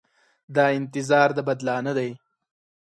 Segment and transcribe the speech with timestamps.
[0.55, 2.11] دا انتظار د بدلانه دی.